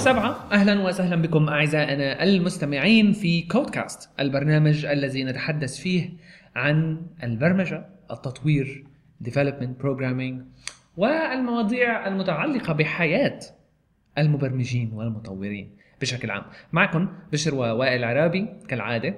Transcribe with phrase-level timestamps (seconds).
[0.00, 6.10] سبعة أهلا وسهلا بكم أعزائنا المستمعين في كودكاست البرنامج الذي نتحدث فيه
[6.56, 8.84] عن البرمجة التطوير
[9.24, 10.34] development programming
[10.96, 13.40] والمواضيع المتعلقة بحياة
[14.18, 15.70] المبرمجين والمطورين
[16.00, 16.42] بشكل عام
[16.72, 19.14] معكم بشر ووائل عرابي كالعادة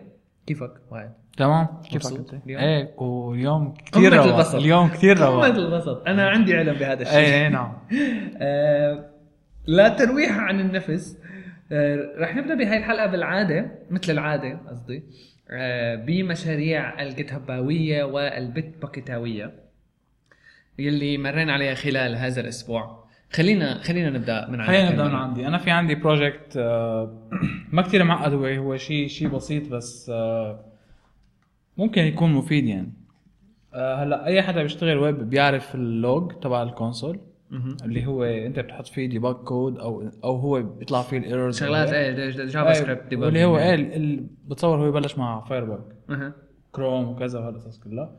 [0.46, 4.54] كيفك وائل؟ تمام كيفك أنت؟ اليوم؟ إيه واليوم كثير قمة رواق البسط.
[4.54, 7.72] اليوم كثير قمة رواق البسط أنا عندي علم بهذا الشيء إيه إيه نعم
[8.36, 9.11] آه،
[9.66, 11.18] لا ترويح عن النفس.
[11.72, 15.02] آه، رح نبدأ بهاي الحلقة بالعادة مثل العادة قصدي.
[15.50, 19.52] آه، بمشاريع ال GitHub اويه وال Bitbucket اويه
[20.78, 23.02] يلي مرينا عليها خلال هذا الأسبوع.
[23.32, 24.74] خلينا خلينا نبدأ من عندك.
[24.74, 25.14] خلينا نبدأ من.
[25.14, 25.46] عندي.
[25.46, 26.58] أنا في عندي project
[27.72, 30.64] ما كثير معقد هو هو شيء شيء بسيط بس آه،
[31.78, 32.92] ممكن يكون مفيد يعني.
[33.74, 37.20] آه، هلأ أي حدا بيشتغل ويب بيعرف ال log تبع ال console.
[37.84, 41.92] اللي هو انت بتحط فيه debug code أو أو هو بيطلع فيه ال errors شغلات
[41.92, 45.78] إيه JavaScript واللي هو إيه بتصور هو يبلش مع Fire
[46.10, 46.34] أها.
[46.72, 48.16] كروم وكذا وهالقصص كلها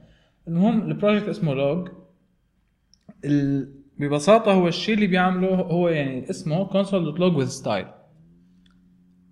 [0.47, 1.89] المهم ال project اسمه log.
[3.99, 7.85] ببساطة هو الشيء اللي بيعمله هو يعني اسمه console dot log with style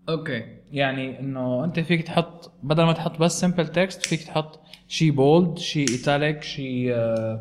[0.10, 0.44] okay.
[0.72, 5.58] يعني إنه أنت فيك تحط بدل ما تحط بس simple text فيك تحط شيء bold
[5.58, 6.96] شيء italic شيء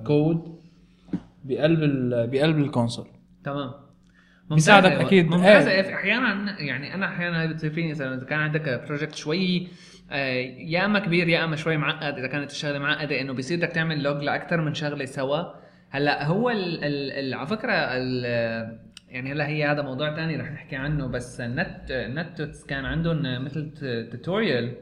[0.06, 0.59] كود
[1.44, 2.26] بقلب ال...
[2.30, 3.06] بقلب ال console
[3.44, 3.70] تمام
[4.50, 5.06] بيساعدك ممتازة.
[5.06, 5.26] أكيد.
[5.26, 5.94] ممتازة إيه.
[5.94, 9.68] أحيانا يعني أنا أحيانا بتصير فيني مثلا إذا كان عندك project شوي
[10.10, 13.68] آه، يا أما كبير يا أما شوي معقد إذا كانت الشغلة معقدة إنه بيصير بدك
[13.68, 15.42] تعمل log لأكثر من شغلة سوا
[15.90, 18.24] هلأ هو ال ال ال على فكرة ال
[19.08, 23.70] يعني هلأ هي هذا موضوع تاني رح نحكي عنه بس نت كان عندهم مثل
[24.12, 24.76] tutorial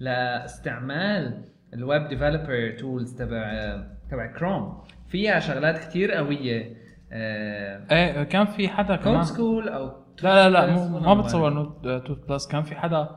[0.00, 3.76] لإستعمال ال web developer tools تبع
[4.10, 6.76] تبع كروم فيها شغلات كثير قوية.
[7.12, 9.90] آه، إيه كان في حدا كود كمان؟ School أو
[10.22, 11.50] لا لا لا مو- ما بتصور.
[11.52, 13.08] Nettuts Plus كان في حدا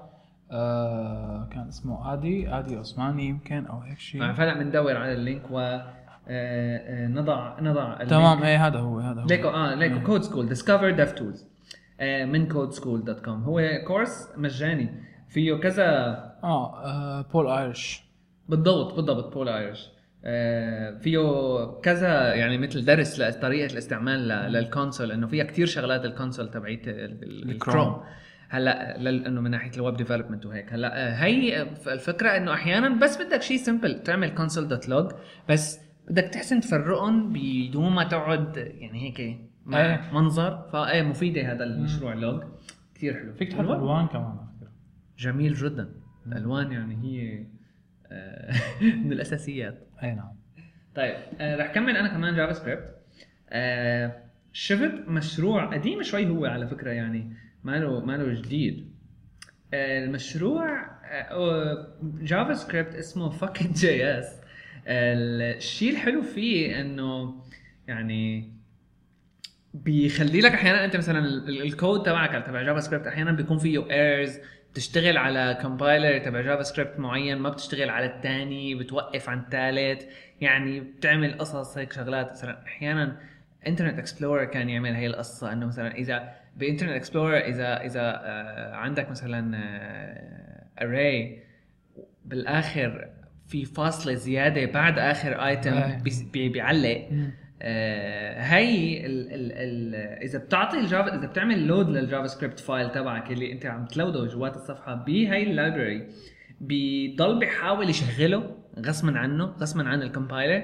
[0.51, 5.19] آه كان اسمه Addy Addy Osmani يمكن أو هيك شيء آه، فهلا بندور على ال
[5.19, 5.81] link و آه،
[6.29, 8.03] آه، نضع نضع.
[8.03, 9.25] تمام إيه هذا هو هذا هو.
[9.27, 11.47] ليكو آه ليكو Code School Discover DevTools
[12.01, 14.89] من Code School dot com هو course مجاني
[15.29, 15.85] فيه كذا
[16.43, 18.03] آه, آه Paul Irish
[18.49, 19.96] بالضبط بالضبط Paul Irish آه،
[20.99, 26.49] فيه كذا يعني مثل درس لطريقه الاستعمال لل console إنه فيها كتير شغلات ال console
[26.55, 28.03] ال- الكروم.
[28.49, 30.73] هلأ لل- إنه من ناحية ال web development وهيك.
[30.73, 35.11] هلأ آه، هي الفكرة إنه أحيانا بس بدك شيء simple تعمل console dot log
[35.49, 35.79] بس
[36.09, 39.47] بدك تحسن تفرقهم بدون ما تقعد يعني هيك إيه.
[40.13, 40.67] منظر.
[40.73, 42.43] فايه مفيدة هذا المشروع log
[42.95, 43.33] كثير حلو.
[43.33, 44.35] فيك تحط الوان؟ كمان
[45.17, 45.89] جميل جدا.
[46.27, 47.45] الألوان يعني هي
[48.11, 48.53] آه،
[49.05, 49.86] من الأساسيات.
[50.03, 50.31] اي نعم.
[50.95, 52.95] طيب آه رح كمل أنا كمان JavaScript.
[53.49, 58.91] آه شفت مشروع قديم شوي هو على فكرة يعني ماله ماله جديد.
[59.73, 60.87] آه المشروع
[62.21, 64.27] JavaScript اسمه FuckIt JS
[64.87, 67.35] الشيء الحلو فيه إنه
[67.87, 68.53] يعني
[69.73, 74.37] بيخلي لك أحيانا أنت مثلا ال- ال- الكود تبعك تبع JavaScript أحيانا بيكون فيه errors
[74.77, 80.03] بتشتغل على compiler تبع JavaScript معين ما بتشتغل على الثاني بتوقف عن الثالث
[80.41, 82.31] يعني بتعمل قصص هيك شغلات.
[82.31, 83.17] مثلا أحيانا
[83.67, 88.75] Internet Explorer كان يعمل هي القصة إنه مثلا إذا ب Internet Explorer إذا إذا آه،
[88.75, 89.57] عندك مثلا
[90.81, 91.39] array
[92.25, 93.09] بالآخر
[93.47, 96.01] في فاصلة زيادة بعد آخر item.
[96.33, 97.09] بيعلق.
[97.11, 102.91] آه هي ال ال ال إذا بتعطي ال Java إذا بتعمل load لل JavaScript file
[102.91, 106.07] تبعك اللي أنت عم تلوده جوات الصفحة بهي ال library
[106.61, 110.63] بيضل بيحاول يشغله غصبا عنه غصبا عن ال compiler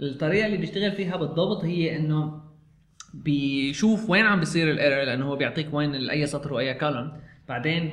[0.00, 2.42] الطريقة اللي بيشتغل فيها بالضبط هي إنه
[3.14, 7.12] بيشوف وين عم بيصير ال error لأنه هو بيعطيك وين أي سطر وأي column
[7.48, 7.90] بعدين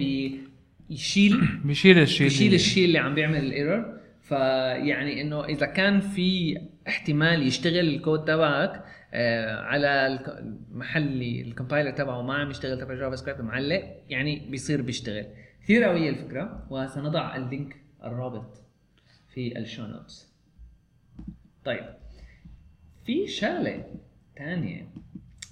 [0.90, 6.58] بيشيل بيشيل الشيء بيشيل الشيء اللي عم بيعمل ال error فيعني إنه إذا كان في
[6.90, 8.84] احتمال يشتغل الكود تبعك
[9.14, 15.26] آه على المحل ال compiler تبعه ما عم يشتغل تبع JavaScript معلق يعني بيصير بيشتغل.
[15.64, 18.58] كثير قويه الفكرة وسنضع ال link الرابط
[19.34, 20.34] في ال show notes
[21.66, 21.86] طيب
[23.06, 23.86] في شغلة
[24.38, 24.88] ثانية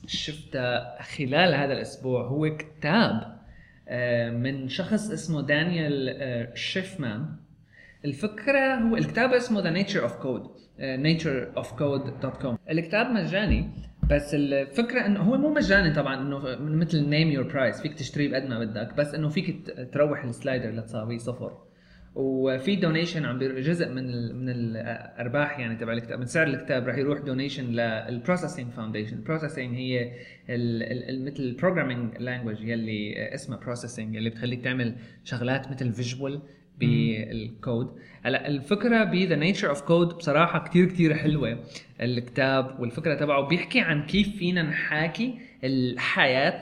[0.07, 3.38] شفتها خلال هذا الأسبوع هو كتاب
[3.88, 7.36] آه، من شخص اسمه Daniel آه، Shiffman
[8.06, 10.48] الفكرة هو الكتاب اسمه The Nature of Code
[10.80, 13.70] natureofcode.com الكتاب مجاني
[14.12, 18.50] بس الفكرة إنه هو مو مجاني طبعا إنه مثل name your price فيك تشتريه بقد
[18.50, 19.56] ما بدك بس إنه فيك
[19.94, 21.58] تروح ال slider لتساوي صفر.
[22.16, 26.98] وفي donation عم جزء من ال من الأرباح يعني تبع الكتاب من سعر الكتاب رح
[26.98, 30.12] يروح donation لل Processing Foundation ال Processing هي
[31.26, 36.42] مثل ال programming language يلي اسمها Processing اللي بتخليك تعمل شغلات مثل visual
[36.78, 41.63] بال code هلا الفكرة ب The Nature of Code بصراحة كتير كتير حلوة
[42.01, 43.47] الكتاب والفكرة تبعه.
[43.47, 46.59] بيحكي عن كيف فينا نحاكي الحياة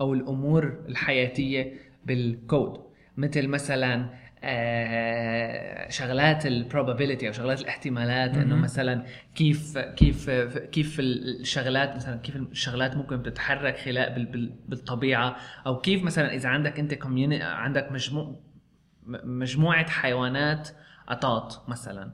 [0.00, 1.72] أو الأمور الحياتية
[2.06, 2.80] بالكود
[3.16, 4.10] مثل مثلا
[4.42, 8.56] آه، شغلات ال probability أو شغلات الاحتمالات إنه.
[8.56, 9.04] مثلا
[9.34, 10.30] كيف كيف
[10.72, 15.36] كيف الشغلات مثلا كيف الشغلات ممكن تتحرك خلال بال- بال- بالطبيعة.
[15.66, 16.98] أو كيف مثلا إذا عندك أنت
[17.42, 18.40] عندك مجموع
[19.24, 20.68] مجموعة حيوانات
[21.08, 22.10] قطاط مثلا.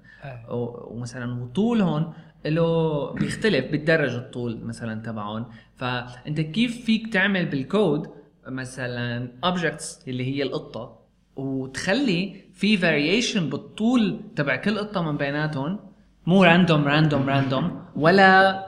[0.51, 2.13] و- ومثلا وطولهم
[2.47, 5.47] له بيختلف بيتدرج الطول مثلا تبعهم
[5.77, 8.11] فأنت كيف فيك تعمل بالكود
[8.49, 10.99] مثلا objects اللي هي القطة
[11.37, 15.81] وتخلي في فاريشن بالطول تبع كل قطة من بيناتهم؟
[16.27, 18.67] مو random random random ولا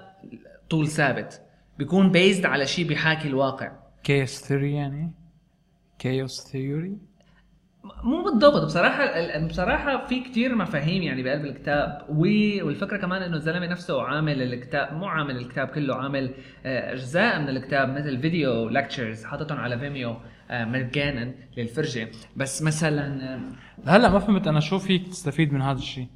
[0.71, 1.43] طول ثابت.
[1.79, 3.73] بيكون بيزد على شيء بيحاكي الواقع.
[4.05, 5.13] chaos theory يعني؟
[5.99, 6.99] chaos theory
[8.05, 8.65] مو بالضبط.
[8.65, 14.93] بصراحة بصراحة في كتير مفاهيم يعني بقلب الكتاب والفكرة كمان إنه الزلمة نفسه عامل الكتاب
[14.93, 16.35] مو عامل الكتاب كله عامل
[16.67, 20.17] آه، أجزاء من الكتاب مثل video lectures حاططهم على Vimeo
[20.51, 22.09] آه، مجانا للفرجة.
[22.37, 23.41] بس مثلا آه،
[23.91, 26.07] هلا ما فهمت أنا شو فيك تستفيد من هذا الشيء؟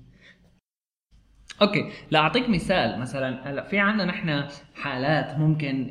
[1.63, 3.01] okay لأعطيك مثال.
[3.01, 4.45] مثلا هلا في عندنا نحن
[4.75, 5.91] حالات ممكن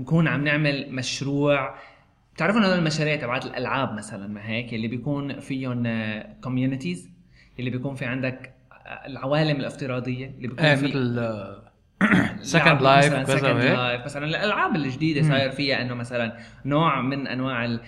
[0.00, 1.74] نكون عم نعمل مشروع
[2.36, 5.84] بتعرفوا هذول المشاريع تبعت الألعاب مثلا ما هيك؟ اللي بيكون فيهم
[6.40, 7.10] communities
[7.58, 11.20] اللي بيكون في عندك آه، العوالم الافتراضية اللي بيكون إيه في مثل
[12.40, 17.78] Second Life Second Life مثلا الألعاب الجديدة صاير فيها إنه مثلا نوع من أنواع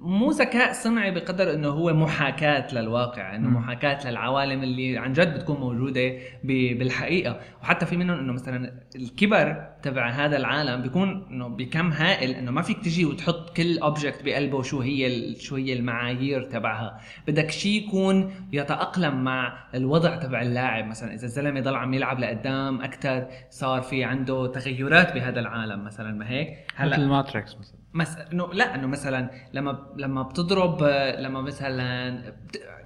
[0.00, 3.56] مو ذكاء صنعي بقدر إنه هو محاكاة للواقع إنه مم.
[3.56, 6.08] محاكاة للعوالم اللي عن جد بتكون موجودة
[6.44, 7.40] ب- بالحقيقة.
[7.62, 12.62] وحتى في منهم إنه مثلا الكبر تبع هذا العالم بيكون إنه بكم هائل إنه ما
[12.62, 17.00] فيك تجي وتحط كل اوبجكت بقلبه شو هي شو هي المعايير تبعها.
[17.28, 20.86] بدك شيء يكون يتأقلم مع الوضع تبع اللاعب.
[20.86, 26.12] مثلا إذا الزلمة ضل عم يلعب لقدام أكثر صار في عنده تغيرات بهذا العالم مثلا
[26.12, 26.48] ما هيك؟
[26.80, 27.83] مثل هلا Matrix مثلا.
[27.94, 28.16] مس...
[28.32, 30.82] إنه لا إنه مثلا لما لما بتضرب
[31.18, 32.34] لما مثلا.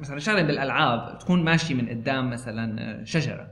[0.01, 3.51] مثلا شغلة بالألعاب تكون ماشي من قدام مثلا شجرة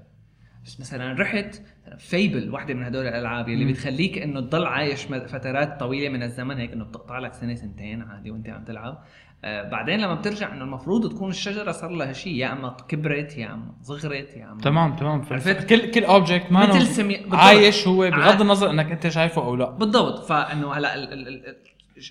[0.64, 1.62] بس مثلا رحت
[1.98, 3.64] Fable واحدة من هدول الألعاب اللي.
[3.72, 8.30] بتخليك إنه تضل عايش فترات طويلة من الزمن هيك إنه بتقطع لك سنة سنتين عادي
[8.30, 9.04] وأنت عم تلعب
[9.44, 13.74] بعدين لما بترجع إنه المفروض تكون الشجرة صار لها شيء يا إما كبرت يا إما
[13.82, 15.22] صغرت يا إما تمام تمام.
[15.30, 17.20] عرفت؟ كل كل object ما مثل سمي...
[17.32, 19.70] عايش هو بغض ع- النظر إنك أنت شايفه أو لا.
[19.70, 20.24] بالضبط.
[20.24, 21.56] فإنه هلأ ال- ال- ال-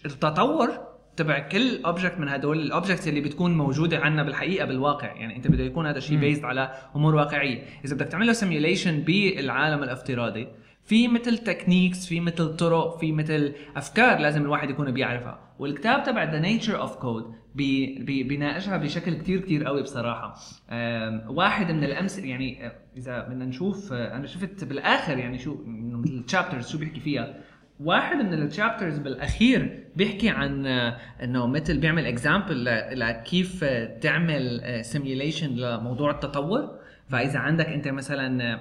[0.05, 0.69] التطور
[1.17, 5.07] تبع كل object من هدول ال objects اللي بتكون موجودة عندنا بالحقيقة بالواقع.
[5.13, 6.17] يعني أنت بده يكون هذا الشيء.
[6.17, 7.63] based على أمور واقعية.
[7.85, 10.47] إذا بدك تعمل له simulation بالعالم الافتراضي
[10.85, 15.39] في مثل techniques في مثل طرق في مثل أفكار لازم الواحد يكون بيعرفها.
[15.59, 20.35] والكتاب تبع The Nature of Code بيناقشها بشكل كتير كتير قوي بصراحة.
[20.69, 25.57] آم، واحد من الامثله يعني آه، إذا بدنا نشوف آه، أنا شفت بالآخر يعني شو
[25.65, 27.35] مثل ال chapters شو بيحكي فيها.
[27.79, 32.65] واحد من ال chapters بالأخير بيحكي عن آه، إنه مثل بيعمل example
[32.99, 33.63] لكيف
[34.01, 36.79] تعمل simulation لموضوع التطور.
[37.09, 38.59] فإذا عندك أنت مثلا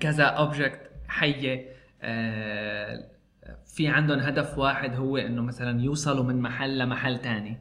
[0.00, 0.80] كذا object
[1.14, 1.68] حية
[2.02, 3.10] آه،
[3.66, 7.58] في عندهم هدف واحد هو إنه مثلا يوصلوا من محل لمحل تاني.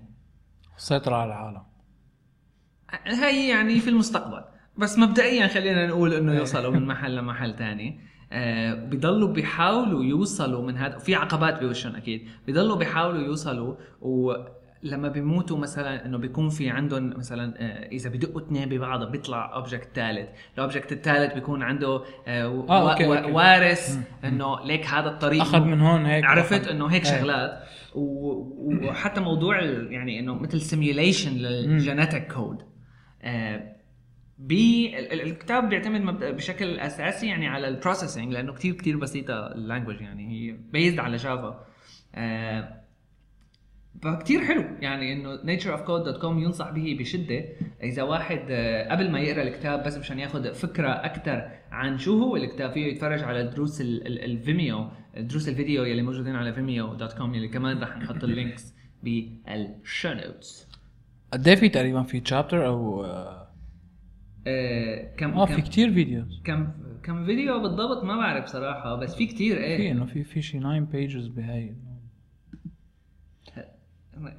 [0.78, 1.62] السيطرة على العالم.
[3.06, 4.44] هي يعني في المستقبل.
[4.78, 6.34] بس مبدئيا خلينا نقول إنه.
[6.34, 8.00] يوصلوا من محل لمحل تاني.
[8.32, 12.30] آه بيضلوا بيحاولوا يوصلوا من هذا في عقبات بوشهم أكيد.
[12.46, 13.76] بيضلوا بيحاولوا يوصلوا
[14.86, 19.90] ولما بيموتوا مثلا إنه بيكون في عندهم مثلا آه إذا بدقوا اثنين ببعض بيطلع object
[19.96, 20.30] ثالث.
[20.56, 23.32] ال object الثالث بيكون عنده آه و- آه، okay، و- okay.
[23.32, 23.98] وارث.
[24.24, 25.42] إنه ليك هذا الطريق.
[25.42, 27.12] أخذ من هون هيك عرفت؟ إنه هيك إيه.
[27.20, 27.64] شغلات.
[27.96, 32.58] و- وحتى موضوع يعني إنه مثل simulation لل genetic code
[34.40, 40.28] بالكتاب بيعتمد بشكل أساسي يعني على ال Processing لأنه كتير كتير بسيطة ال language يعني.
[40.32, 41.66] هي based على Java
[42.16, 42.83] آه،
[44.02, 44.64] فكتير حلو.
[44.82, 47.46] يعني إنه natureofcode.com ينصح به بشدة.
[47.84, 52.36] إذا واحد آه، قبل ما يقرأ الكتاب بس مشان ياخذ فكرة أكثر عن شو هو
[52.36, 57.48] الكتاب فيه يتفرج على دروس ال- ال- Vimeo دروس الفيديو يلي موجودين على vimeo.com يلي
[57.48, 60.68] كمان رح نحط ال links بال show notes
[61.34, 63.48] قد إيه في تقريبا في chapter أو آه
[64.48, 66.68] آه كم آه، كم في كتير videos كم
[67.04, 70.60] كم فيديو بالضبط ما بعرف صراحة بس في كتير في إيه إنه في في شي
[70.60, 71.76] 9 pages بهاي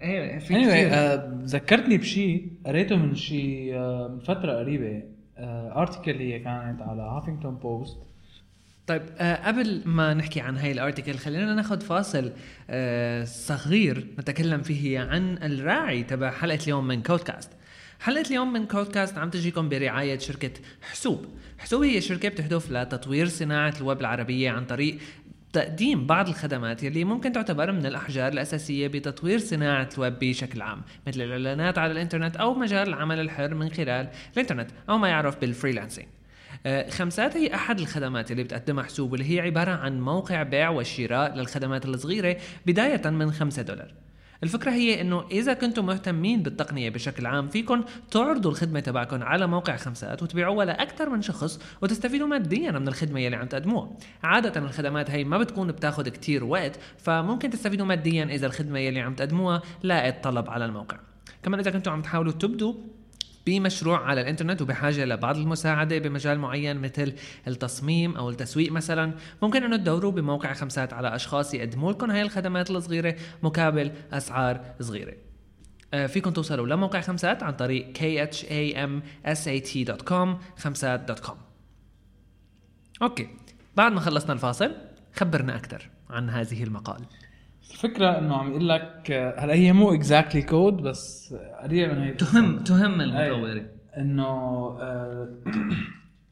[0.03, 0.93] إيه في anyway.
[0.93, 5.03] آه، ذكرتني بشيء قريته من شيء آه، من فترة قريبة.
[5.77, 7.99] article هي كانت على Huffington Post
[8.87, 12.33] طيب آه قبل ما نحكي عن هاي ال article خلينا ناخذ فاصل
[12.71, 17.51] آه صغير نتكلم فيه عن الراعي تبع حلقة اليوم من كودكاست
[18.01, 20.51] حلقة اليوم من كودكاست عم تجيكم برعاية شركة
[20.83, 21.27] حسوب.
[21.59, 24.99] حسوب هي شركة بتهدف لتطوير صناعة الويب العربية عن طريق
[25.55, 31.21] تقديم بعض الخدمات يلي ممكن تعتبر من الأحجار الأساسية بتطوير صناعة الويب بشكل عام مثل
[31.21, 36.09] الإعلانات على الإنترنت أو مجال العمل الحر من خلال الإنترنت أو ما يعرف بال freelancing
[36.67, 41.35] آه، خمسات هي أحد الخدمات اللي بتقدمها حسوب واللي هي عبارة عن موقع بيع والشراء
[41.35, 43.95] للخدمات الصغيرة بداية من 5 دولار.
[44.45, 49.77] الفكرة هي إنه إذا كنتم مهتمين بالتقنية بشكل عام فيكم تعرضوا الخدمة تبعكم على موقع
[49.77, 53.91] خمسات وتبيعوها لاكثر من شخص وتستفيدوا ماديا من الخدمة يلي عم تقدموها.
[54.23, 59.15] عادة الخدمات هي ما بتكون بتاخذ كتير وقت فممكن تستفيدوا ماديا إذا الخدمة يلي عم
[59.15, 60.97] تقدموها لاقت طلب على الموقع.
[61.43, 62.75] كمان إذا كنتم عم تحاولوا تبدوا
[63.47, 67.15] بمشروع على الإنترنت وبحاجة لبعض المساعدة بمجال معين مثل
[67.49, 69.15] التصميم أو التسويق مثلا.
[69.43, 75.15] ممكن إنه تدوروا بموقع خمسات على أشخاص يقدموا لكم هاي الخدمات الصغيرة مقابل أسعار صغيرة.
[75.95, 81.35] آه، فيكم توصلوا لموقع خمسات عن طريق khamsat.com خمسات.com
[83.03, 83.29] okay
[83.77, 84.73] بعد ما خلصنا الفاصل
[85.15, 87.01] خبرنا أكثر عن هذه المقال.
[87.71, 92.59] الفكرة إنه عم يقول لك هلأ هي مو exactly code بس قريبه من هي تهم
[92.59, 93.67] تهم المطورين.
[93.97, 94.25] إنه
[94.81, 95.29] آه،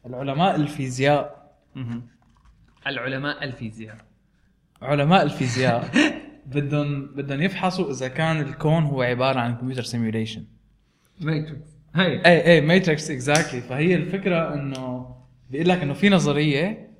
[0.06, 1.52] العلماء الفيزياء.
[2.86, 3.96] العلماء الفيزياء.
[4.82, 5.90] علماء الفيزياء
[6.54, 10.44] بدهم بدهم يفحصوا إذا كان الكون هو عبارة عن computer simulation
[11.20, 15.16] Matrix هي اي اي Matrix exactly فهي الفكرة إنه
[15.50, 16.91] بيقول لك إنه في نظرية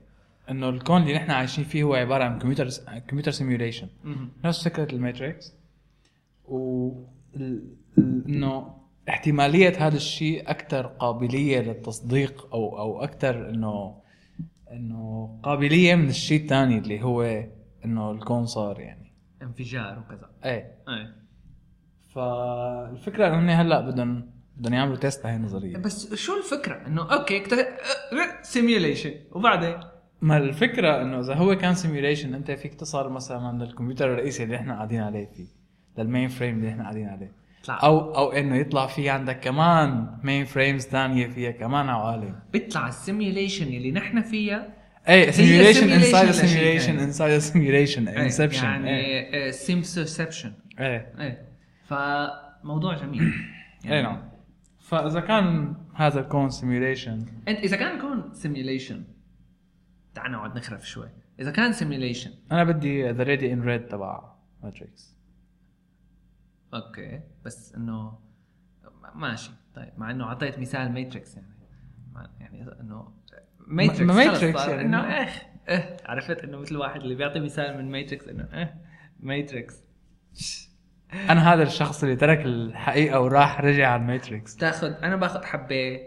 [0.50, 2.68] إنه الكون اللي نحن عايشين فيه هو عبارة عن computer
[3.08, 3.88] computer simulation.
[4.44, 5.54] نفس فكرة ال Matrix.
[6.44, 6.90] و
[7.98, 8.74] إنه
[9.08, 14.02] احتمالية هذا الشيء أكثر قابلية للتصديق أو أو أكثر انه
[14.72, 17.44] إنه قابلية من الشيء الثاني اللي هو
[17.84, 19.12] إنه الكون صار يعني.
[19.42, 20.30] انفجار وكذا.
[20.44, 20.74] إيه.
[20.88, 21.14] إيه.
[22.14, 25.76] فالفكرة إنه هن هلأ بدهم بدهم يعملوا test لهي النظرية.
[25.76, 27.42] بس شو الفكرة؟ إنه okay
[28.42, 29.91] simulation وبعدين؟
[30.22, 34.74] ما الفكرة إنه إذا هو كان simulation أنت فيك تصل مثلا للكمبيوتر الرئيسي اللي إحنا
[34.74, 35.46] قاعدين عليه فيه
[35.98, 37.32] لل mainframe اللي إحنا قاعدين عليه.
[37.64, 42.95] طلع أو أو إنه يطلع في عندك كمان mainframes ثانية فيها كمان عوالم بيطلع ال
[42.95, 44.68] simulation اللي نحن فيها.
[45.08, 46.98] اي simulation inside simulation.
[46.98, 51.12] inside simulation Inception يعني simception إيه.
[51.20, 51.48] إيه.
[51.84, 53.32] فموضوع جميل.
[53.90, 54.22] اي نعم.
[54.80, 59.02] فإذا كان هذا الكون simulation إنت إذا كان يكون simulation
[60.14, 61.08] تعال نقعد نخرف شوي.
[61.40, 65.16] إذا كان simulation أنا بدي the red in red تبع ماتريكس
[66.74, 67.20] okay.
[67.44, 68.18] بس إنه
[69.14, 69.50] ماشي.
[69.74, 71.46] طيب مع إنه أعطيت مثال ماتريكس يعني.
[72.40, 73.12] يعني إنه
[73.66, 74.80] ماتريكس ماتريكس يعني.
[74.82, 75.28] إنه إنه-
[75.68, 78.74] آه آه عرفت؟ إنه مثل واحد اللي بيعطي مثال من ماتريكس إنه آه
[79.20, 79.82] ماتريكس
[81.12, 86.00] أنا هذا الشخص اللي ترك الحقيقة وراح رجع على الماتريكس تاخذ أنا باخذ حبة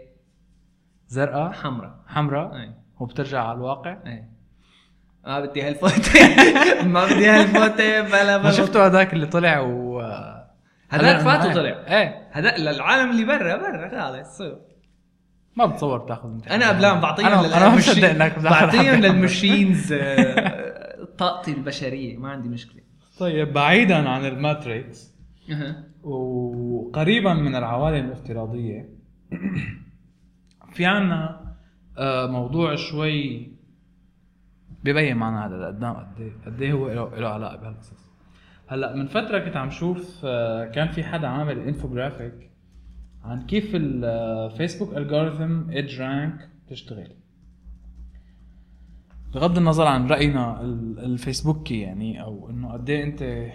[1.08, 2.04] زرقاء؟ حمراء.
[2.06, 3.96] حمراء؟ اي وبترجع على الواقع.
[4.06, 4.24] اي
[5.26, 6.20] ما بدي هالفوتة.
[6.94, 8.00] ما بدي هالفوتة.
[8.00, 8.50] بلا ما بلا.
[8.50, 10.00] شفتوا هذاك اللي طلع و
[10.88, 12.28] هذاك هلا فات وطلع إيه.
[12.32, 14.42] هذا للعالم اللي برا برا خلص
[15.56, 19.00] ما بتصور تاخذ امتحان أنا ابلام بعطيهم أنا أنا ما مصدق إنك بتاخذ بعطيهم.
[19.00, 22.16] لل machines آه، طاقتي البشرية.
[22.16, 22.82] ما عندي مشكلة.
[23.18, 25.16] طيب بعيدا عن الماتريكس.
[26.02, 28.88] وقريبا من العوالم الافتراضية
[30.74, 31.45] في عنا
[32.26, 33.48] موضوع شوي
[34.84, 36.88] ببين معنا هذا قدام قد إيه قد إيه هو
[37.18, 38.06] له علاقة بهالقصص.
[38.68, 42.50] هلأ من فترة كنت عم شوف آه، كان في حدا عامل انفوجرافيك
[43.24, 47.08] عن كيف الفيسبوك algorithm EdgeRank تشتغل.
[49.34, 53.50] بغض النظر عن رأينا ال- الفيسبوكي يعني أو إنه قد إيه أنت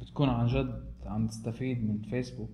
[0.00, 2.50] بتكون عن جد عم تستفيد من فيسبوك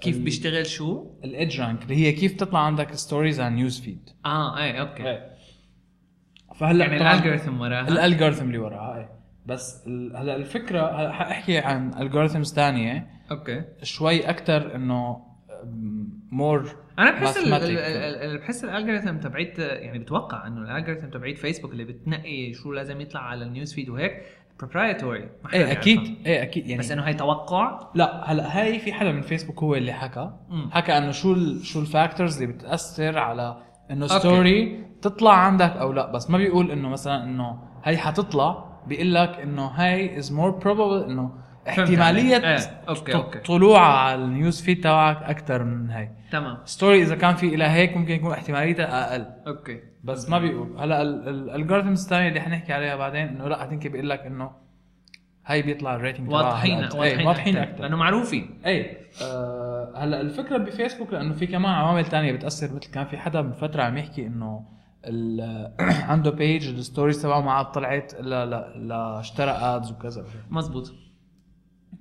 [0.00, 4.58] كيف بيشتغل شو؟ ال EdgeRank اللي هي كيف تطلع عندك stories على news feed آه
[4.58, 5.20] إيه okay.
[6.56, 7.88] فهلأ يعني ال algorithm وراها.
[7.88, 9.10] ال algorithm اللي وراها إيه.
[9.46, 13.64] بس ال- هلأ الفكرة هلأ حاحكي عن algorithms ثانية okay.
[13.82, 15.28] شوي أكثر إنه
[16.32, 17.38] more أنا بحس
[18.40, 23.00] بحس ال algorithm تبعيت يعني بتوقع إنه ال algorithm تبعيت فيسبوك اللي بتنقي شو لازم
[23.00, 24.22] يطلع على ال news feed وهيك.
[24.58, 26.26] proprietary إيه أكيد.
[26.26, 26.66] إيه أكيد.
[26.66, 30.30] يعني بس إنه هي توقع؟ لا هلأ هاي في حدا من فيسبوك هو اللي حكى.
[30.48, 30.70] مم.
[30.72, 33.56] حكى إنه شو ال شو ال factors اللي بتأثر على
[33.90, 34.06] إنه.
[34.06, 36.12] story تطلع عندك أو لا.
[36.12, 41.04] بس ما بيقول إنه مثلا إنه هي حتطلع بيقول لك إنه هاي is more probable
[41.10, 41.30] إنه
[41.68, 42.36] احتمالية.
[42.36, 42.58] إيه،
[42.88, 43.38] okay، okay.
[43.38, 46.58] طلوعها على ال news feed تبعك أكثر من هاي تمام.
[46.64, 49.26] story إذا كان في إلى هيك ممكن يكون احتماليتها أقل.
[49.46, 49.80] okay.
[50.04, 50.78] بس ما بيقول.
[50.78, 54.50] هلا ال algorithms الثانية اللي حنحكي عليها بعدين إنه لا هتنكي بيقول لك إنه
[55.46, 58.58] هاي بيطلع ال rating تبعها واضحين إيه، واضحين واضحين أكثر لأنه معروفين.
[58.66, 62.66] اي آه هلا الفكرة بفيسبوك لأنه في كمان عوامل تانية بتأثر.
[62.76, 64.64] مثل كان في حدا من فترة عم يحكي إنه
[66.10, 70.24] عنده page ال stories تبعه ما عاد طلعت إلا ل- لاشترى ads وكذا.
[70.50, 70.92] مزبوط.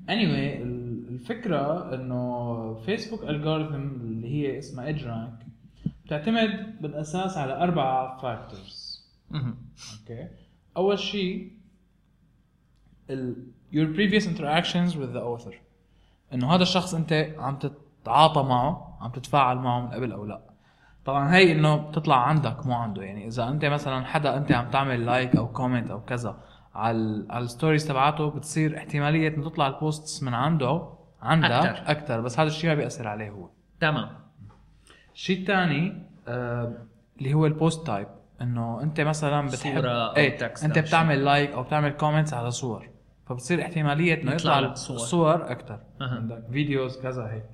[0.08, 5.46] Anyway ال- الفكرة إنه فيسبوك algorithm اللي هي اسمها EdgeRank
[6.06, 9.06] بتعتمد بالأساس على أربع factors.
[9.34, 10.28] okay
[10.78, 11.52] أول شيء
[13.72, 15.56] your previous interactions with the author.
[16.34, 20.42] إنه هذا الشخص أنت عم تتعاطى معه عم تتفاعل معه من قبل أو لا.
[21.06, 23.04] طبعا هي إنه بتطلع عندك مو عنده.
[23.04, 26.38] يعني إذا أنت مثلا حدا أنت عم تعمل like أو comment أو كذا
[26.78, 30.90] على على ال stories تبعته بتصير احتمالية إنه تطلع ال posts من عنده
[31.22, 31.92] عندك أكتر.
[31.92, 34.10] أكثر بس هذا الشيء ما بيأثر عليه هو تمام
[35.14, 36.74] الشيء الثاني آه
[37.18, 38.08] اللي هو ال post type
[38.42, 42.52] إنه أنت مثلا بتحب صورة أو إيه text أنت بتعمل like أو بتعمل comments على
[42.52, 42.90] صور
[43.26, 44.60] فبتصير احتمالية إنه يطلع.
[44.60, 45.80] الصور أكثر.
[46.02, 47.46] عندك videos كذا هيك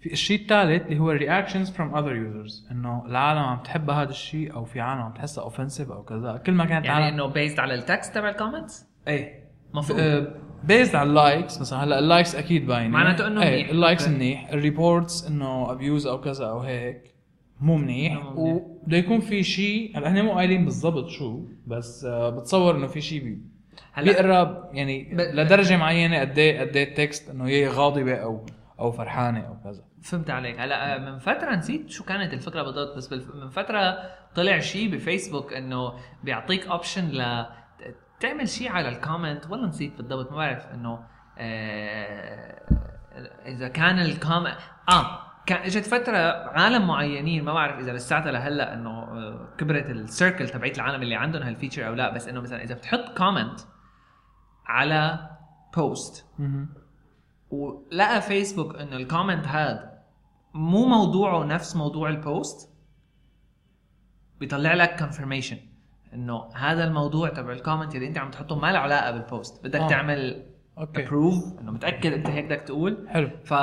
[0.00, 4.10] في الشيء الثالث اللي هو ال reactions from other users إنه العالم عم تحب هذا
[4.10, 6.42] الشيء أو في عالم عم تحسها offensive أو كذا.
[6.46, 9.44] كل ما كانت يعني إنه based على ال text تبع ال comments إيه.
[9.74, 10.26] مفروض
[10.64, 12.88] based على ال likes مثلا هلأ ال likes أكيد باينة.
[12.88, 13.46] معناته إنه منيح.
[13.48, 14.08] إيه ال likes.
[14.08, 14.48] منيح.
[14.48, 17.14] ال reports إنه abuse أو كذا أو هيك
[17.60, 18.26] مو منيح.
[18.36, 23.00] وبده يكون في شيء هلأ إحنا مو قايلين بالضبط شو بس آه، بتصور إنه في
[23.00, 23.38] شيء بي
[23.92, 28.14] هلأ بيقرا يعني ب- لدرجة معينة قد إيه قد إيه ال text إنه هي غاضبه
[28.14, 28.46] أو
[28.80, 33.12] أو فرحانة أو كذا فهمت عليك هلا من فترة نسيت شو كانت الفكرة بالضبط بس.
[33.12, 33.98] من فترة
[34.34, 35.92] طلع شيء بفيسبوك إنه
[36.24, 37.46] بيعطيك option ل
[38.20, 41.04] تعمل شيء على ال comment والله نسيت بالضبط ما بعرف إنه
[41.38, 42.60] آه...
[43.46, 44.56] إذا كان ال comment
[44.88, 46.16] آه كان إجت فترة
[46.48, 51.14] عالم معينين ما بعرف إذا لساتها لهلأ إنه آه، كبرت ال circle تبعت العالم اللي
[51.14, 53.60] عندهم هال feature أو لا بس إنه مثلا إذا بتحط comment
[54.66, 55.30] على
[55.76, 56.26] post
[57.50, 59.90] ولقى فيسبوك انه ال comment هذا
[60.54, 62.70] مو موضوعه نفس موضوع ال post
[64.40, 65.56] بيطلع لك confirmation
[66.14, 69.64] إنه هذا الموضوع تبع ال comment اللي أنت عم تحطه ما له علاقة بال post
[69.64, 69.88] بدك آه.
[69.88, 70.46] تعمل
[70.78, 71.02] okay.
[71.02, 73.08] approve إنه متأكد أنت هيك بدك تقول.
[73.08, 73.30] حلو.
[73.44, 73.54] ف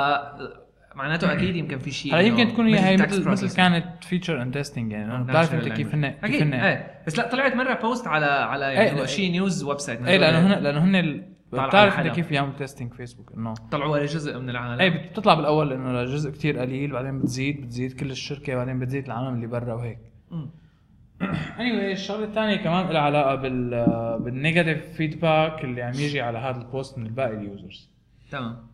[0.94, 3.56] معناته أكيد يمكن في شيء هلا يمكن تكون هي مثل مثل.
[3.56, 5.24] كانت feature under testing يعني.
[5.24, 5.94] Natural بتعرف أنت كيف.
[5.94, 7.02] هن كيف هن إيه.
[7.06, 9.06] بس لا طلعت مرة post على على إيه، يعني لا.
[9.06, 11.98] شيء news website إيه لأنه هن لأنه هن بتعرف.
[11.98, 14.80] انت كيف يعمل testing فيسبوك إنه طلعوا على جزء من العالم.
[14.80, 19.34] إيه بتطلع بالأول إنه لجزء كتير قليل بعدين بتزيد بتزيد كل الشركة بعدين بتزيد العالم
[19.34, 19.98] اللي برا وهيك.
[20.30, 20.50] مم.
[21.58, 23.70] anyway الشغلة الثانية كمان لها علاقة بال
[24.20, 27.90] بال negative feedback اللي عم يجي على هذا ال post من الباقي ال users
[28.30, 28.68] تمام.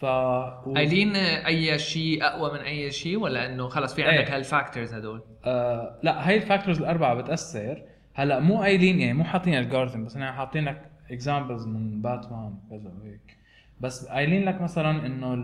[0.00, 4.36] ف قايلين أي شيء أقوى من أي شيء ولا إنه خلص في عندك إيه.
[4.36, 7.82] هال factors هدول؟ آه لا هاي ال factors الأربعة بتأثر.
[8.14, 12.92] هلأ مو قايلين يعني مو حاطين algorithm بس إحنا حاطين لك examples من باتمان وكذا
[13.00, 13.36] وهيك.
[13.80, 15.34] بس قايلين لك مثلا إنه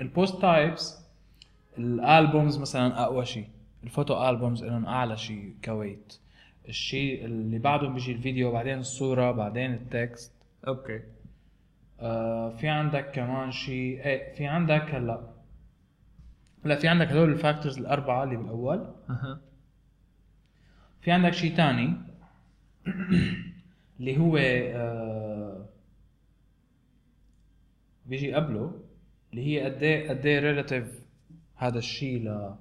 [0.00, 1.08] ال post types
[1.78, 3.48] ال albums مثلا أقوى شيء
[3.84, 6.18] ال photo albums لهم أعلى شيء weight.
[6.68, 10.32] الشيء اللي بعدهم بيجي الفيديو بعدين الصورة بعدين ال text
[10.68, 11.00] okay.
[12.00, 15.20] آه في عندك كمان شيء إيه في عندك هلأ
[16.64, 18.86] هلأ في عندك هدول ال factors الأربعة اللي بالأول.
[21.00, 21.94] في عندك شيء تاني.
[24.00, 25.66] اللي هو آه
[28.06, 28.72] بيجي قبله
[29.30, 31.02] اللي هي قد إيه قد إيه relative
[31.56, 32.54] هذا الشيء ل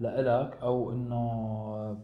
[0.00, 2.02] لإلك أو إنه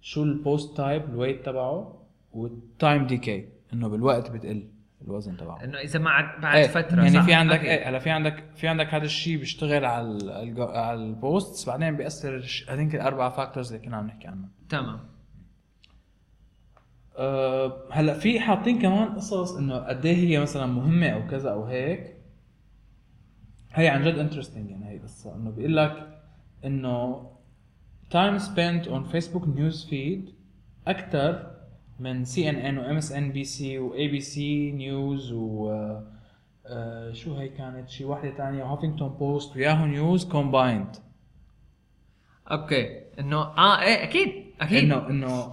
[0.00, 4.68] شو ال post type ال weight تبعه وال time decay إنه بالوقت بتقل
[5.04, 7.60] الوزن تبعه إنه إذا بعد بعد إيه، فترة يعني صح؟ في عندك.
[7.60, 12.44] إيه هلا في عندك في عندك هذا الشيء بيشتغل على على ال posts بعدين بيأثر
[12.68, 15.09] هذيك الاربع factors اللي كنا عم نحكي عنهم تمام
[17.20, 21.64] أه هلا في حاطين كمان قصص إنه قد إيه هي مثلا مهمة أو كذا أو
[21.64, 22.16] هيك.
[23.72, 26.20] هي عن جد interesting يعني هي قصة إنه بيقول لك
[26.64, 27.26] إنه
[28.10, 30.30] time spent on Facebook news feed
[30.86, 31.50] أكثر
[32.00, 35.70] من سي ان ان وام اس ان بي سي واي بي سي نيوز و
[36.66, 40.96] آه، شو هي كانت؟ شي واحدة تانية Huffington Post و Yahoo News combined
[42.50, 44.39] okay إنه آه إيه أكيد.
[44.60, 44.84] أكيد.
[44.92, 45.52] انه إنه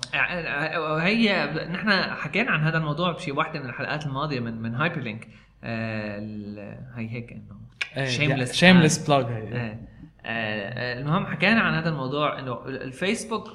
[0.99, 5.27] هي نحن حكينا عن هذا الموضوع بشي واحدة من الحلقات الماضية من من Hyperlink
[5.63, 7.57] آه ال- هي هيك إنه
[7.95, 9.53] shameless شيمليس بلاج هي.
[9.57, 9.77] آه،
[10.25, 13.47] آه، المهم حكينا عن هذا الموضوع إنه ال- الفيسبوك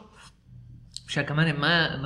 [1.09, 1.97] مشان كمان ما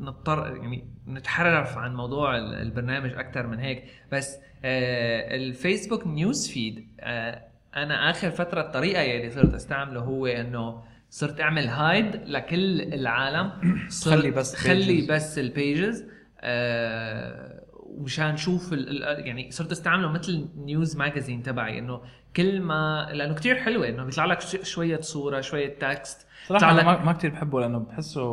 [0.00, 3.84] نضطر يعني نتحرف عن موضوع ال- البرنامج أكثر من هيك.
[4.12, 7.42] بس آه الفيسبوك news feed آه
[7.76, 13.52] أنا آخر فترة الطريقة يلي صرت أستعمله هو إنه صرت أعمل hide لكل العالم.
[14.04, 15.06] خلي بس خلي.
[15.10, 16.04] بس ال pages
[16.40, 22.00] آه ومشان نشوف ال ال يعني صرت أستعمله مثل news magazine تبعي إنه
[22.36, 26.84] كل ما لأنه كتير حلوة إنه بيطلع لك شوية صورة شوية text صراحة أنا لك-
[26.86, 28.32] ما, ما كثير بحبه لأنه بحسه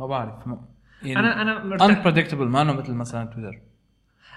[0.00, 0.64] ما بعرف ما-
[1.02, 2.04] يعني أنا أنا مرتاح.
[2.04, 3.60] unpredictable ما إنه مثل مثلا تويتر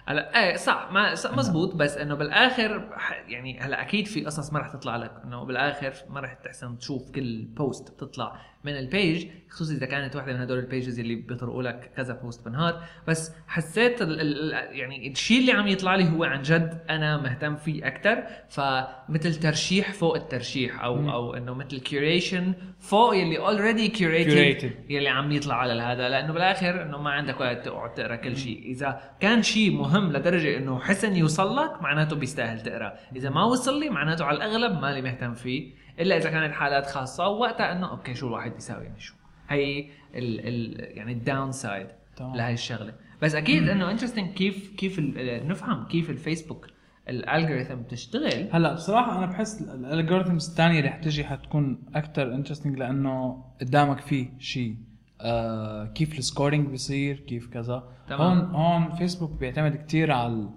[0.07, 2.89] هلا إيه صح ما صح مزبوط بس إنه بالآخر
[3.27, 7.11] يعني هلا أكيد في قصص ما رح تطلع لك إنه بالآخر ما رح تحسن تشوف
[7.11, 8.41] كل post بتطلع.
[8.65, 12.13] من ال page خصوصا إذا كانت واحدة من هدول ال pages اللي بيطرقوا لك كذا
[12.13, 16.81] post بالنهار بس حسيت ال ال يعني الشيء اللي عم يطلع لي هو عن جد
[16.89, 21.09] أنا مهتم فيه أكثر فمثل ترشيح فوق الترشيح أو مم.
[21.09, 24.71] أو إنه مثل curation فوق يلي already curated.
[24.89, 26.09] يلي عم يطلع على هذا.
[26.09, 28.63] لأنه بالآخر إنه ما عندك وقت تقعد تقرأ كل شيء.
[28.65, 32.93] إذا كان شيء مهم لدرجة إنه حسن يوصل لك معناته بيستاهل تقرأ.
[33.15, 35.84] إذا ما وصل لي معناته على الأغلب مالي مهتم فيه.
[35.99, 39.13] إلا إذا كانت حالات خاصة ووقتها إنه okay شو الواحد بيساوي؟ يعني شو؟
[39.49, 39.79] هي
[40.15, 41.87] ال ال يعني ال downside.
[42.19, 42.93] لهي الشغلة.
[43.21, 46.67] بس أكيد إنه interesting كيف كيف نفهم كيف الفيسبوك
[47.09, 52.77] ال algorithm بتشتغل هلأ بصراحة أنا بحس ال algorithms الثانية اللي حتجي حتكون أكثر interesting
[52.77, 54.77] لأنه قدامك في شيء
[55.21, 57.83] آه كيف ال scoring بيصير كيف كذا.
[58.09, 58.39] تمام.
[58.39, 60.49] هون هون فيسبوك بيعتمد كتير على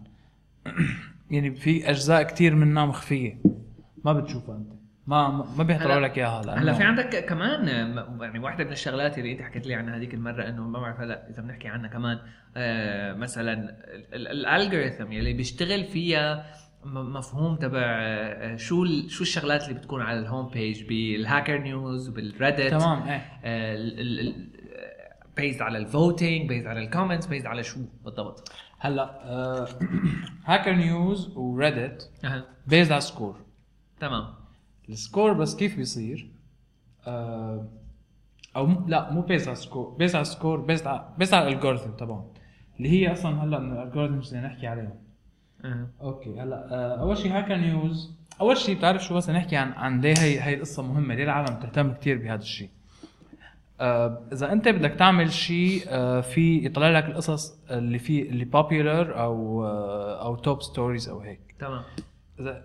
[1.30, 3.42] يعني في أجزاء كتير منها مخفية.
[4.04, 4.72] ما بتشوفها أنت.
[5.08, 7.68] ما ما- هلا- لك إياها لأنه- هلا في عندك كمان
[8.20, 11.30] يعني واحدة من الشغلات اللي انت حكيت لي عنها هذيك المرة إنه ما بعرف هلا
[11.30, 12.18] إذا بنحكي عنها كمان
[12.56, 13.76] آه مثلا
[14.12, 16.46] ال algorithm يلي بيشتغل فيها
[16.84, 22.08] مفهوم تبع آه، شو شو الشغلات اللي بتكون على ال home page بال Hacker News
[22.08, 23.22] وب Reddit تمام إيه.
[25.36, 28.52] based على ال voting based على ال comments based على شو بالضبط.
[28.78, 29.68] هلا آه
[30.44, 32.10] Hacker News و Reddit.
[32.66, 33.36] based على score
[34.00, 34.37] تمام.
[34.88, 36.30] ال score بس كيف بيصير؟
[37.06, 37.68] آه
[38.56, 38.84] أو م...
[38.88, 41.52] لا مو based على ال score based على ال score based على based على ال
[41.52, 42.26] algorithm تبعهم
[42.76, 44.94] اللي هي أصلا هلا من ال algorithms اللي نحكي عليهم.
[45.64, 45.86] أه.
[46.00, 50.00] okay هلا آه أول شيء Hacker News أول شيء بتعرف شو بس نحكي عن عن
[50.00, 52.70] ليه هي هي القصة مهمة ليه العالم بتهتم كثير بهذا الشيء.
[53.80, 59.20] آه إذا أنت بدك تعمل شيء آه في يطلع لك القصص اللي في اللي popular
[59.20, 61.40] أو آه أو top stories أو هيك.
[61.58, 61.82] تمام.
[62.40, 62.64] اذا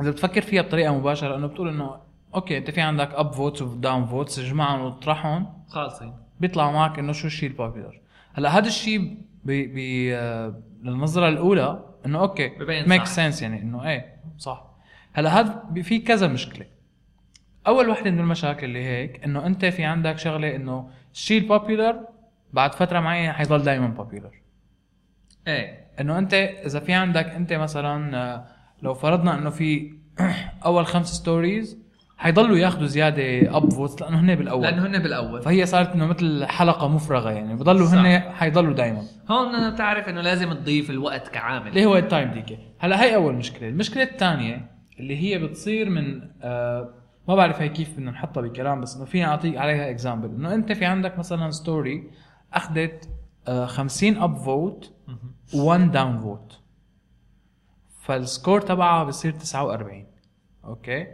[0.00, 2.00] إذا بتفكر فيها بطريقة مباشرة إنه بتقول إنه
[2.34, 6.12] okay أنت في عندك upvotes و downvotes اجمعهم واطرحهم خالصين.
[6.40, 8.00] بيطلع معك إنه شو الشيء ال popular
[8.32, 9.78] هلأ هذا الشيء ب ب
[10.82, 12.52] للنظرة الأولى إنه okay
[12.86, 13.04] make.
[13.04, 14.64] sense يعني إنه إيه صح.
[15.12, 16.66] هلأ هذا في كذا مشكلة.
[17.66, 22.00] أول وحدة من المشاكل اللي هيك إنه أنت في عندك شغلة إنه الشيء ال popular
[22.52, 24.30] بعد فترة معينة حيضل دائما popular
[25.46, 25.82] إيه.
[26.00, 28.46] إنه أنت إذا في عندك أنت مثلا آه،
[28.82, 29.92] لو فرضنا إنه في
[30.66, 31.82] أول خمس stories
[32.16, 34.62] حيضلوا ياخذوا زيادة upvotes لأنه هن بالأول.
[34.62, 35.42] لأنه هن بالأول.
[35.42, 37.54] فهي صارت إنه مثل حلقة مفرغة يعني.
[37.54, 37.86] بضلوا.
[37.86, 41.68] هن حيضلوا دائما هون بتعرف إنه لازم تضيف الوقت كعامل.
[41.68, 43.68] اللي هو ال time decay هلا هي أول مشكلة.
[43.68, 46.94] المشكلة الثانية اللي هي بتصير من آه
[47.28, 50.72] ما بعرف هي كيف بدنا نحطها بكلام بس إنه فينا اعطيك عليها example إنه أنت
[50.72, 52.10] في عندك مثلا story
[52.54, 53.08] أخذت
[53.48, 54.92] آه 50 upvote
[55.52, 56.61] و1 downvote فال
[58.02, 60.06] score تبعها بصير 49
[60.64, 61.06] okay؟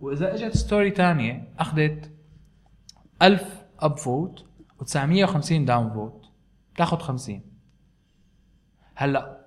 [0.00, 2.10] وإذا إجت story ثانية أخذت
[3.22, 4.44] 1000 upvote
[4.82, 6.26] و950 downvote
[6.74, 7.40] بتاخذ 50
[8.94, 9.46] هلأ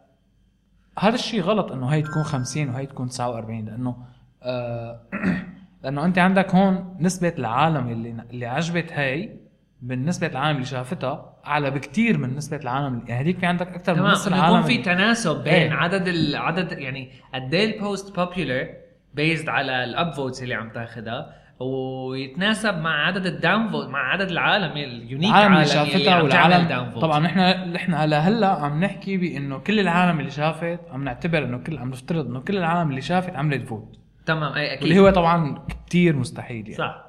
[1.00, 4.06] هذا الشيء غلط إنه هي تكون 50 وهي تكون 49 لأنه
[4.44, 5.02] آه
[5.84, 9.38] لأنه أنت عندك هون نسبة العالم اللي اللي عجبت هي
[9.82, 13.96] بالنسبة للعالم اللي شافتها أعلى بكتير من نسبة العالم اللي يعني هديك في عندك أكثر
[13.96, 15.72] من نص العالم يكون في اللي- تناسب بين إيه.
[15.74, 18.68] عدد العدد يعني قد إيه ال post popular
[19.14, 24.00] based على ال up votes اللي عم تاخذها ويتناسب مع عدد ال down vote مع
[24.14, 27.00] عدد العالم ال unique العالم اللي شافتها والعالم.
[27.00, 31.78] طبعا إحنا إحنا لهلا عم نحكي بإنه كل العالم اللي شافت عم نعتبر إنه كل
[31.78, 35.66] عم نفترض إنه كل العالم اللي شافت عملت vote تمام اي أكيد واللي هو طبعا
[35.88, 37.09] كثير مستحيل يعني صح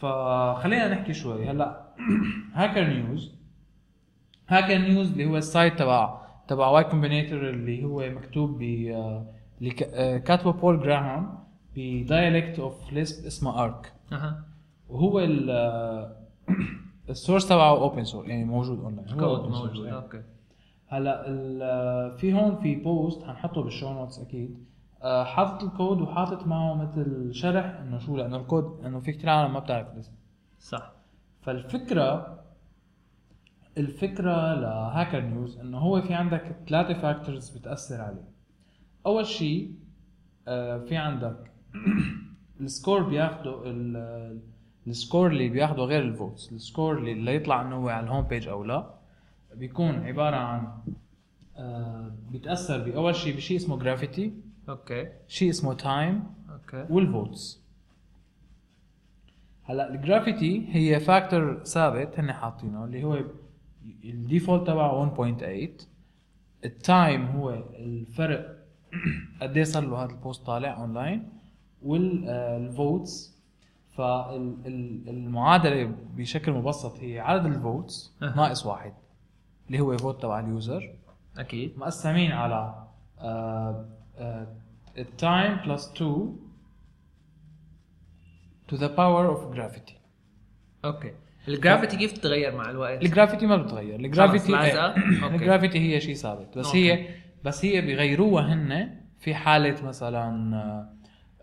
[0.00, 1.50] فخلينا نحكي شوي.
[1.50, 1.80] هلا
[2.54, 3.34] هاكر نيوز.
[4.48, 8.62] هاكر نيوز اللي هو ال site تبع تبع واي كومبينيتور اللي هو مكتوب ب
[9.60, 11.38] اللي آه، كاتبه بول جراهام
[11.76, 14.44] ب dialect of Lisp اسمه Arc أها.
[14.88, 15.50] وهو ال
[17.10, 19.86] ال source تبعه open source يعني موجود online code موجود.
[19.86, 20.22] أوكي
[20.88, 24.69] هلا آه، في هون في post حنحطه بال show notes أكيد.
[25.02, 29.58] حاطط الكود وحاطط معه مثل شرح إنه شو لأنه الكود انه في كثير عالم ما
[29.60, 30.12] بتعرف الاسم
[30.58, 30.92] صح.
[31.42, 32.38] فالفكرة
[33.78, 38.24] الفكرة لهاكر نيوز إنه هو في عندك ثلاثة factors بتأثر عليه.
[39.06, 39.74] أول شيء
[40.48, 41.50] آه، في عندك
[42.60, 44.40] ال score بياخده ال-
[44.86, 48.06] ال score اللي بياخده غير ال votes ال score اللي اللي يطلع إنه هو على
[48.06, 48.94] ال home page أو لا
[49.54, 50.68] بيكون عبارة عن
[51.56, 54.32] آه، بيتاثر بأول شيء بشيء اسمه gravity
[54.70, 55.08] okay.
[55.28, 56.86] شيء اسمه time okay.
[56.90, 57.60] وال votes
[59.64, 63.24] هلا ال gravity هي factor ثابت هن حاطينه اللي هو
[64.04, 65.86] ال default تبعه 1.8
[66.64, 68.56] ال time هو الفرق
[69.42, 71.28] قد إيه صار له هذا ال post طالع online
[71.82, 73.40] وال votes
[73.96, 78.16] فالمعادله بشكل مبسط هي عدد ال votes.
[78.20, 78.92] ناقص واحد
[79.66, 80.94] اللي هو vote تبع ال user
[81.38, 81.78] أكيد.
[81.78, 82.86] مقسمين على
[83.18, 83.86] آه،
[84.98, 86.36] ال time plus 2
[88.72, 89.92] to the power of gravity.
[90.84, 91.12] okay
[91.48, 94.00] ال gravity كيف تتغير مع الوقت؟ ال gravity ما بتتغير.
[94.00, 94.52] ال gravity.
[95.26, 96.58] ال gravity هي شيء ثابت.
[96.58, 96.92] بس okay.
[96.92, 97.06] هي
[97.44, 100.54] بس هي بيغيروها هن في حالة مثلا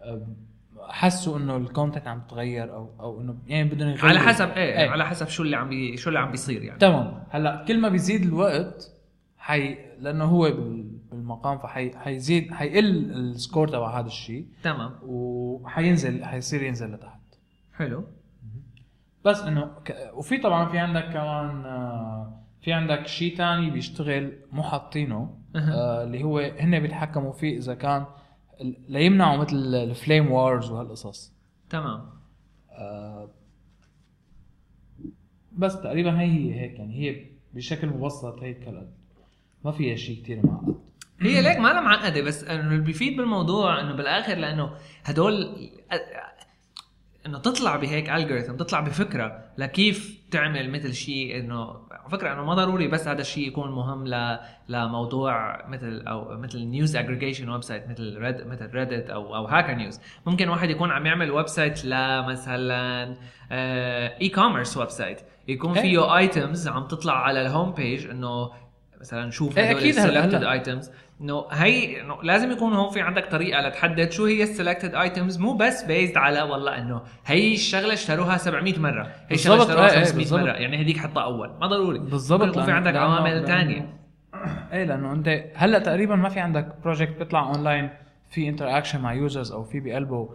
[0.02, 0.28] آه،
[0.90, 4.10] حسوا إنه ال content عم تغير أو أو إنه يعني بدهم يغيروا.
[4.10, 4.90] على حسب إيه, إيه.
[4.90, 5.98] على حسب شو اللي عم بي...
[5.98, 6.80] شو اللي عم بيصير يعني.
[6.80, 7.24] تمام.
[7.30, 8.92] هلأ كل ما بيزيد الوقت
[9.38, 10.87] حي لأنه هو بال-
[11.28, 14.48] بالمقام فحي حيزيد حيقل ال score تبع هذا الشيء.
[14.64, 14.92] تمام.
[15.02, 17.20] وحينزل حيصير ينزل لتحت.
[17.74, 18.04] حلو.
[19.26, 20.12] بس إنه ك...
[20.14, 25.38] وفي طبعا في عندك كمان آه، في عندك شيء ثاني بيشتغل مو حاطينه.
[25.56, 28.06] آه اللي هو هن بيتحكموا فيه إذا كان
[28.88, 31.34] ليمنعوا مثل ال flame wars وهالقصص.
[31.70, 32.10] تمام.
[32.72, 33.30] آه
[35.52, 38.94] بس تقريبا هي هي هيك يعني هي بشكل مبسط هيك هالقد
[39.66, 40.87] ما فيها شيء كثير معقد.
[41.22, 44.72] هي ليك ما لها معقدة بس إنه اللي بيفيد بالموضوع إنه بالآخر لأنه
[45.06, 45.56] هدول
[47.26, 52.54] إنه تطلع بهيك algorithm تطلع بفكرة لكيف تعمل مثل شيء إنه على فكرة إنه ما
[52.54, 54.40] ضروري بس هذا الشيء يكون مهم ل...
[54.70, 60.00] لموضوع مثل أو مثل news aggregation website مثل ريد مثل ريدت أو أو هاكر نيوز
[60.26, 63.16] ممكن واحد يكون عم يعمل website لمثلا
[64.22, 65.82] e-commerce website يكون إيه.
[65.82, 68.52] فيه items عم تطلع على ال home page إنه
[69.02, 70.44] مثلا شوف إيه هدول ال selected.
[70.44, 74.96] items انه هي انه لازم يكون هون في عندك طريقة لتحدد شو هي ال selected
[74.96, 79.90] items مو بس based على والله إنه هي الشغلة اشتروها 700 مرة هي الشغله اشتروها
[79.90, 80.40] إيه، إيه، 500 بالضبط.
[80.40, 83.94] مرة يعني هذيك حطها أول ما ضروري بالضبط، يكون في عندك عوامل ثانية
[84.74, 87.90] إيه لأنه أنت هلأ تقريبا ما في عندك project بيطلع اونلاين
[88.30, 90.30] في interaction مع users أو في بقلبه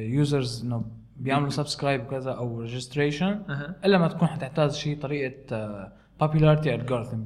[0.00, 0.84] users إنه
[1.16, 3.42] بيعملوا subscribe وكذا أو registration.
[3.84, 5.32] إلا ما تكون حتحتاج شيء طريقة
[6.22, 7.20] popularity algorithm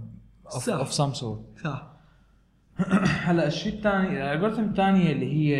[0.47, 0.81] of, صح.
[0.81, 1.91] of some sort صح
[3.27, 5.55] هلا الشيء الثاني ال algorithm الثانية اللي هي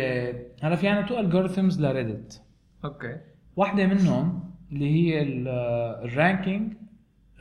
[0.61, 2.41] هلا في عندنا two algorithms لريدت
[2.85, 3.17] okay.
[3.55, 5.47] واحدة منهم اللي هي ال-
[6.05, 6.73] ال ranking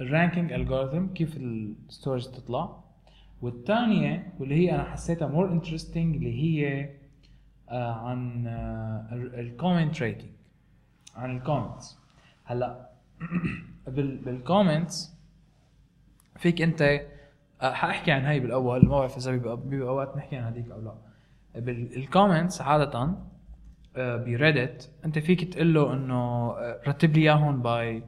[0.01, 2.81] ال ranking algorithm كيف ال stories تطلع.
[3.43, 6.89] والثانية واللي هي أنا حسيتها more interesting اللي هي
[7.69, 8.47] آه، عن
[9.13, 10.31] ال comment rating
[11.17, 11.99] عن ال comments
[12.45, 12.91] هلا
[13.89, 15.15] بال comments
[16.39, 17.01] فيك أنت آه،
[17.61, 20.95] حأحكي عن هاي بالأول ما بعرف إذا بيبقى اوقات نحكي عن هذيك أو لا.
[21.55, 23.15] بال comments عادة
[23.97, 28.03] بريدت أنت فيك تقول له إنه آه، رتب لي اياهم by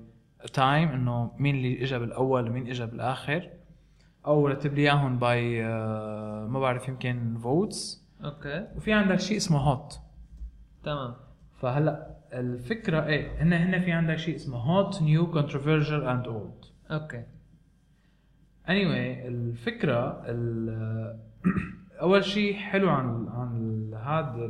[0.53, 3.49] time إنه مين اللي اجى بالأول ومين اجى بالآخر
[4.27, 5.65] أو رتب لي اياهم by
[6.49, 8.69] ما بعرف يمكن votes okay.
[8.77, 10.01] وفي عندك شيء اسمه hot
[10.85, 11.15] تمام.
[11.61, 17.25] فهلأ الفكرة إيه؟ هن هن في عندك شيء اسمه hot new controversial and old okay.
[18.67, 21.19] Anyway الفكرة ال-
[22.01, 24.45] أول شيء حلو عن عن هذا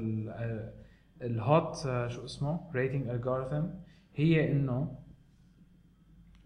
[1.22, 1.76] ال hot
[2.08, 3.66] شو اسمه؟ rating algorithm
[4.14, 4.98] هي إنه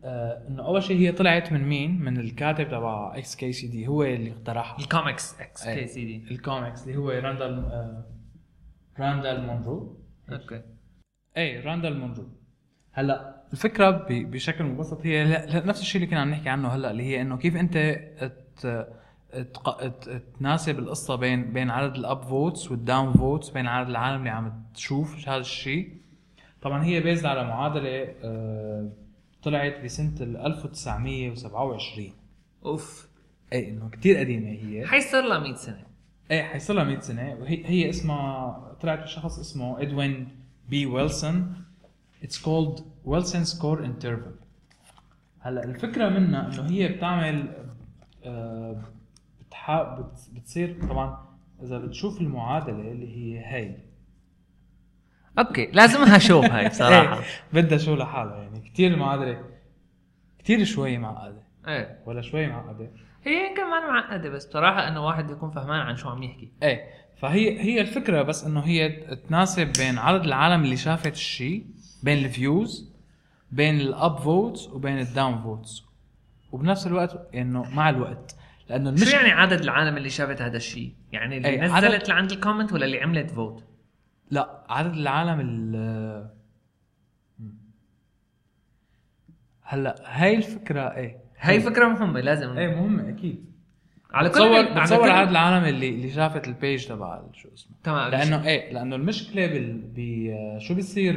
[0.04, 4.78] آه، إنه أول شيء هي طلعت من مين؟ من الكاتب تبع xkcd هو اللي اقترحها
[4.78, 5.86] ال comics xk.
[5.86, 8.04] cd ال comics اللي هو راندال آه،
[8.98, 10.00] راندال مونرو
[10.32, 10.62] okay
[11.36, 12.24] إيه راندال مونرو
[12.92, 17.22] هلا الفكرة بشكل مبسط هي نفس الشيء اللي كنا عم نحكي عنه هلا اللي هي
[17.22, 17.98] إنه كيف أنت
[20.38, 25.28] تناسب القصة بين بين عدد ال upvotes وال downvotes بين عدد العالم اللي عم تشوف
[25.28, 25.90] هذا الشيء.
[26.62, 28.88] طبعا هي based على معادلة آه،
[29.42, 32.12] طلعت بسنة ال 1927
[32.64, 33.08] أوف.
[33.52, 34.86] إيه إنه كثير قديمة هي.
[34.86, 35.86] حي صار لها 100 سنة.
[36.30, 37.34] إيه حيصير لها 100 سنة.
[37.34, 40.28] وهي هي اسمها طلعت بشخص اسمه Edwin
[40.68, 40.86] B.
[40.86, 41.54] Wilson.
[42.22, 44.34] it's called Wilson score interval
[45.40, 47.48] هلا الفكرة منها إنه هي بتعمل
[48.24, 48.82] آه
[49.48, 51.26] بتحا بت- بتصير طبعا
[51.62, 53.76] إذا بتشوف المعادلة اللي هي هي.
[55.38, 57.16] أوكي لازمها شو هاي بصراحة.
[57.18, 58.60] إيه، بدها شو لحالها يعني.
[58.70, 59.40] كثير معقده
[60.38, 61.42] كثير شوي معقدة.
[61.68, 61.98] إيه.
[62.06, 62.90] ولا شوي معقدة.
[63.24, 66.52] هي يمكن ما معقدة بس بصراحة إنه واحد يكون فهمان عن شو عم يحكي.
[66.62, 66.80] إيه
[67.20, 68.88] فهي هي الفكرة بس إنه هي
[69.28, 71.66] تناسب بين عدد العالم اللي شافت الشيء
[72.02, 72.95] بين ال views
[73.56, 75.82] بين ال upvotes وبين ال downvotes
[76.52, 78.36] وبنفس الوقت إنه مع الوقت.
[78.68, 82.08] لأنه شو المشكلة يعني عدد العالم اللي شافت هذا الشيء؟ يعني اللي أي، نزلت عدد-
[82.08, 83.64] لعند ال comment ولا اللي عملت vote؟
[84.30, 86.30] لا عدد العالم ال
[89.62, 91.60] هلا هاي الفكرة إيه هاي.
[91.60, 92.58] فكرة مهمة لازم.
[92.58, 93.55] إيه مهمة أكيد.
[94.16, 97.76] على كل بتصور على بتصور عدد العالم اللي اللي شافت ال page تبع شو اسمه.
[97.84, 101.16] تمام لأنه إيه لأنه المشكلة بال بي شو بيصير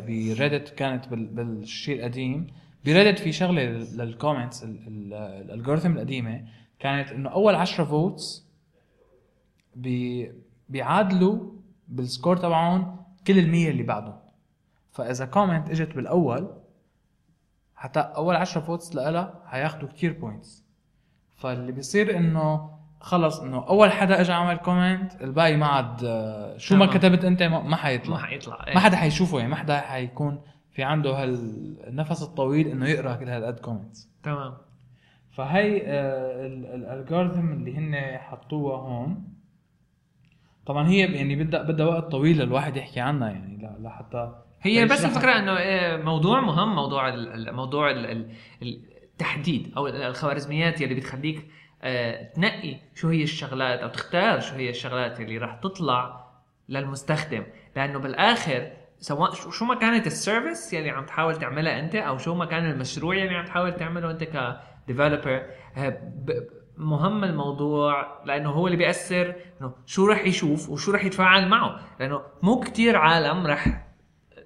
[0.00, 2.46] ب Reddit كانت بال بالشيء القديم.
[2.84, 6.44] ب Reddit في شغلة لل comments ال algorithm القديمة
[6.78, 8.46] كانت إنه أول 10 votes
[9.76, 10.32] بي
[10.68, 11.52] بيعادلوا
[11.88, 14.18] بال score تبعهم كل المية اللي بعدهم.
[14.92, 16.50] فإذا comment إجت بالأول
[17.74, 20.67] حتى أول 10 votes لها حياخذوا كتير points
[21.38, 22.70] فاللي بيصير إنه
[23.00, 26.86] خلص إنه أول حدا اجى عمل comment الباقي ما عاد آه، شو ما.
[26.86, 28.74] كتبت أنت ما حيطلع ما حيطلع إيه.
[28.74, 33.58] ما حدا حيشوفه يعني ما حدا حيكون في عنده هالنفس الطويل إنه يقرأ كل هالقد
[33.58, 34.54] comments تمام
[35.30, 35.82] فهي
[36.74, 39.24] ال algorithm اللي هن حطوها هون
[40.66, 45.04] طبعا هي يعني بدها بدها وقت طويل للواحد يحكي عنها يعني لحتى هي بس.
[45.04, 48.30] الفكرة إنه إيه، موضوع مهم موضوع ال- ال- موضوع ال-
[49.18, 51.46] التحديد أو الخوارزميات يلي بتخليك
[51.82, 56.26] آه، تنقي شو هي الشغلات أو تختار شو هي الشغلات اللي راح تطلع
[56.68, 57.44] للمستخدم.
[57.76, 62.34] لأنه بالآخر سواء شو ما كانت ال service يلي عم تحاول تعملها أنت أو شو
[62.34, 65.42] ما كان المشروع يلي عم تحاول تعمله أنت ك developer
[66.76, 71.80] مهم الموضوع لأنه هو اللي بيأثر إنه شو رح يشوف وشو رح يتفاعل معه.
[72.00, 73.87] لأنه مو كتير عالم رح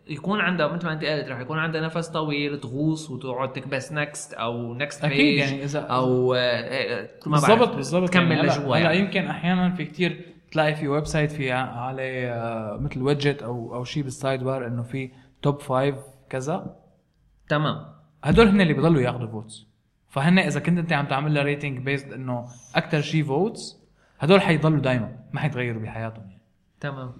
[0.06, 4.32] يكون عنده مثل ما انت قلت رح يكون عنده نفس طويل تغوص وتقعد تكبس next
[4.34, 8.42] أو next أكيد page يعني إذا أو آه، آه، ما بالضبط بعرف، بالضبط تكمل يعني
[8.42, 8.98] لجوا هلا يعني.
[8.98, 10.20] يمكن أحيانا في كتير
[10.52, 15.10] تلاقي في website في عليه آه، مثل widget أو أو شيء بال sidebar إنه في
[15.42, 15.96] top five
[16.30, 16.76] كذا.
[17.48, 17.84] تمام.
[18.24, 19.66] هدول هن اللي بضلوا ياخذوا votes
[20.08, 23.82] فهن إذا كنت أنت عم تعمل لها rating based إنه أكثر شيء votes
[24.18, 26.42] هدول حيضلوا دائما ما حيتغيروا بحياتهم يعني.
[26.80, 27.12] تمام.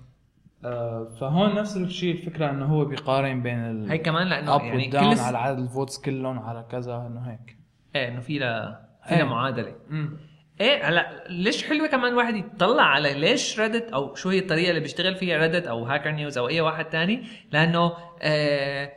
[1.20, 4.96] فهون نفس الشيء الفكرة إنه هو بيقارن بين ال هي كمان لأنه اب يعني كل
[4.96, 7.58] على عدد ال votes كلهم على كذا إنه هيك.
[7.96, 9.18] إيه إنه في لها في إيه.
[9.18, 10.16] لها معادله امم
[10.60, 14.80] إيه هلا ليش حلوة كمان واحد يطلع على ليش ريدت أو شو هي الطريقة اللي
[14.80, 18.92] بيشتغل فيها ريدت أو هاكر نيوز أو أي واحد تاني؟ لأنه آه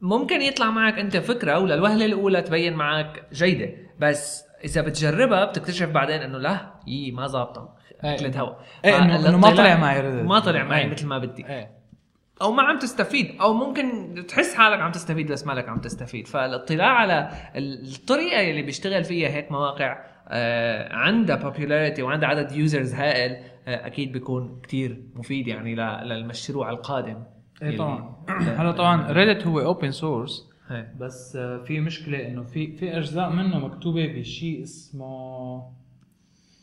[0.00, 3.70] ممكن يطلع معك أنت فكرة وللوهله الأولى تبين معك جيدة.
[3.98, 7.79] بس إذا بتجربها بتكتشف بعدين إنه لا يي ما ظابطة.
[8.04, 10.02] اكلت هوا إيه، إنه- إنه ما طلع معي.
[10.22, 10.88] ما طلع معي.
[10.88, 11.46] مثل ما بدي.
[11.48, 11.70] إيه
[12.42, 13.40] أو ما عم تستفيد.
[13.40, 16.26] أو ممكن تحس حالك عم تستفيد بس مالك عم تستفيد.
[16.26, 23.36] فالاطلاع على الطريقة اللي بيشتغل فيها هيك مواقع آه، عندها popularity وعندها عدد users هائل
[23.68, 27.22] آه، أكيد بيكون كتير مفيد يعني ل- للمشروع القادم
[27.62, 28.16] إيه طبعا.
[28.58, 30.94] هلا طبعا Reddit هو open source إيه.
[31.00, 35.62] بس آه، في مشكلة إنه في في أجزاء منه مكتوبة بشيء اسمه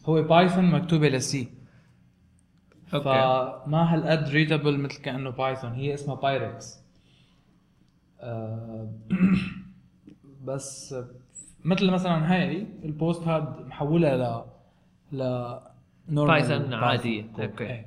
[0.09, 1.47] هو Python مكتوبه ل
[2.93, 3.05] C okay.
[3.05, 6.79] فما هالقد readable مثل كأنه Python هي اسمها بايركس
[8.21, 8.89] آه،
[10.47, 10.95] بس
[11.65, 14.45] مثل مثلا هاي ال post هاد محولها
[15.11, 15.17] ل
[16.09, 17.25] ل Python عادية.
[17.39, 17.63] okay.
[17.63, 17.85] إيه.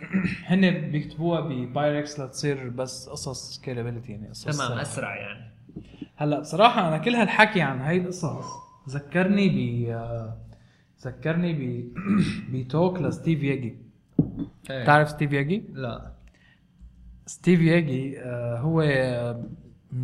[0.46, 5.50] هن بيكتبوها ببايركس لتصير بس قصص scalability يعني قصص تمام أسرع يعني
[6.16, 8.46] هلأ بصراحة أنا كل هالحكي عن هاي القصص
[8.88, 9.88] ذكرني ب
[11.02, 11.92] ذكرني ب
[12.52, 13.76] ب talk ل Steve Yegge.
[14.70, 14.82] إيه.
[14.82, 16.12] بتعرف Steve Yegge؟ لا.
[17.26, 19.44] Steve Yegge آه، هو آه،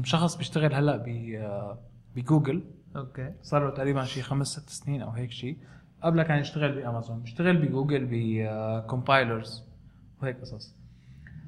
[0.02, 1.78] شخص بيشتغل هلأ ب آه،
[2.16, 2.62] ب Google.
[2.96, 3.32] okay.
[3.42, 5.56] صار له تقريبا شي خمس ست سنين أو هيك شيء
[6.02, 7.20] قبلها كان يشتغل بأمازون.
[7.20, 9.64] بيشتغل ب Google ب compilers
[10.22, 10.74] وهيك قصص.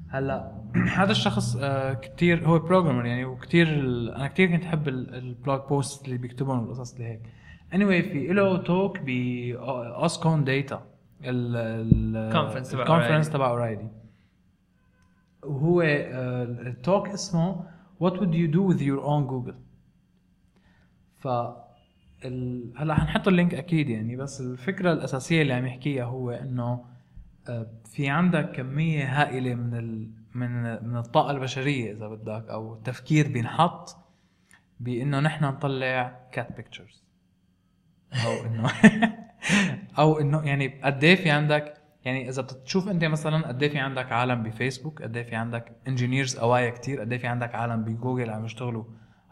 [0.09, 0.51] هلأ
[0.97, 1.57] هذا الشخص
[2.01, 6.17] كتير هو programmer يعني وكتير ال- أنا كتير كنت أحب ال- ال blog post اللي
[6.17, 7.21] بيكتبهم والقصص اللي هيك.
[7.73, 9.09] Anyway في له talk ب
[9.59, 10.83] OSCON Data
[11.21, 13.29] Conference تبع ال conference.
[13.29, 13.89] تبع O'Reilly
[15.43, 17.63] وهو ال talk اسمه
[18.03, 19.55] what would you do with your own Google?
[21.15, 21.27] ف
[22.25, 22.73] ال...
[22.77, 26.85] هلا حنحط ال link أكيد يعني بس الفكرة الأساسية اللي عم يحكيها هو إنه
[27.49, 30.09] آه، في عندك كمية هائلة من ال...
[30.35, 33.95] من من الطاقة البشرية إذا بدك أو التفكير بينحط
[34.79, 37.06] بإنه نحن نطلع cat pictures
[38.13, 38.71] أو إنه
[39.99, 41.73] أو إنه يعني قد إيه في عندك
[42.05, 45.71] يعني إذا بتشوف أنت مثلا قد إيه في عندك عالم بفيسبوك قد إيه في عندك
[45.87, 48.83] engineers قوايا كتير قد في عندك عالم بجوجل عم يشتغلوا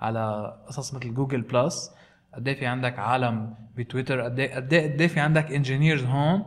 [0.01, 1.91] على قصص مثل Google Plus
[2.33, 6.43] قد في عندك عالم بتويتر قد إيه قد في عندك engineers هون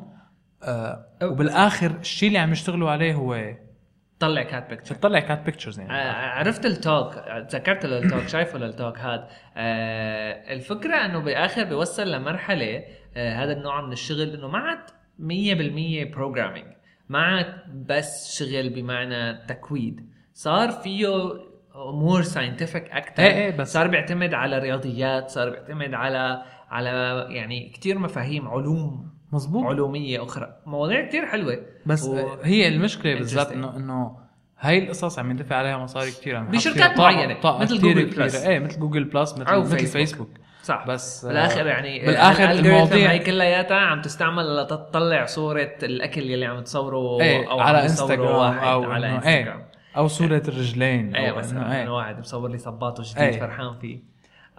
[0.62, 3.54] آه وبالآخر الشيء اللي عم يشتغلوا عليه هو
[4.20, 5.92] طلع cat picture تطلع cat pictures يعني.
[5.92, 7.14] ع- عرفت ال talk
[7.48, 12.84] تذكرت ال talk شايفه لل talk هذا آه الفكرة إنه بالاخر بيوصل لمرحلة
[13.16, 14.78] آه هذا النوع من الشغل إنه ما عاد
[15.18, 16.66] 100% programming
[17.08, 17.54] ما عاد
[17.88, 20.10] بس شغل بمعنى تكويد.
[20.34, 21.08] صار فيه
[21.90, 27.70] امور scientific أكثر إيه إيه بس- صار بيعتمد على رياضيات صار بيعتمد على على يعني
[27.70, 29.17] كثير مفاهيم علوم.
[29.32, 33.52] مزبوط علومية أخرى مواضيع كثير حلوة بس و- هي المشكلة بالذات.
[33.52, 34.16] انه إنه
[34.60, 38.06] هاي القصص عم يندفع عليها مصاري كثير بشركات فيها طاقة- مثل جوجل.
[38.16, 38.34] Plus.
[38.44, 39.92] إيه مثل جوجل Plus مثل أو مثل فيسبوك.
[39.92, 40.28] فيسبوك
[40.62, 46.60] صح بس بالآخر يعني بالآخر المواضيع- هي كلياتها عم تستعمل لتطلع صورة الأكل يلي عم
[46.60, 51.82] تصوره إيه أو على انستغرام واحد أو على انستغرام إيه أو صورة الرجلين إيه مثلا
[51.82, 53.40] إنه واحد مصور لي صباطه جديد إيه.
[53.40, 53.98] فرحان فيه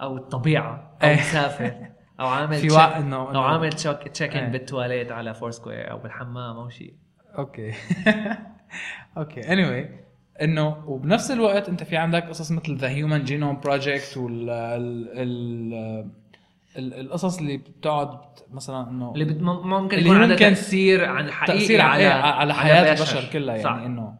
[0.00, 1.14] أو الطبيعة أو إيه.
[1.16, 1.72] مسافر
[2.20, 4.52] أو عامل في وقت أو عامل check in إيه.
[4.52, 6.94] بالتواليت على فور سكوير أو بالحمام أو شيء
[7.38, 7.72] okay
[9.16, 9.86] okay anyway
[10.42, 15.74] إنه وبنفس الوقت أنت في عندك قصص مثل the Human Genome Project وال ال ال
[16.76, 18.18] ال- القصص اللي بتقعد
[18.50, 22.92] مثلا إنه اللي بت- ممكن اللي ممكن تأثير عن حقيقي تأثير على على على حياة
[22.92, 23.18] بشر.
[23.18, 23.70] البشر كلها صح.
[23.70, 24.14] يعني انه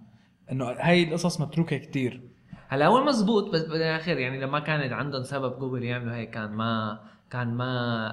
[0.52, 2.20] إنه هاي القصص متروكة كتير
[2.68, 7.00] هلا هو مزبوط بس بالاخر يعني لما كانت عندهم سبب جوجل يعملوا هيك كان ما
[7.30, 7.64] كان ما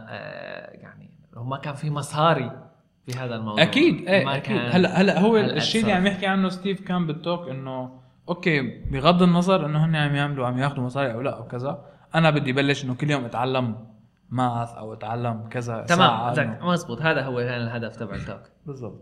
[0.09, 2.51] آه يعني هو ما كان في مصاري
[3.05, 3.63] في هذا الموضوع.
[3.63, 5.93] أكيد إيه ما كان هلا هلا هو الشيء اللي.
[5.93, 7.99] عم يحكي عنه ستيف كان بال talk إنه
[8.29, 12.29] okay بغض النظر إنه هن عم يعملوا عم ياخذوا مصاري أو لا أو كذا أنا
[12.29, 13.75] بدي بلش إنه كل يوم أتعلم
[14.29, 17.01] math أو أتعلم كذا تمام مزبوط.
[17.01, 18.41] هذا هو كان الهدف تبع ال talk.
[18.65, 19.01] بالضبط.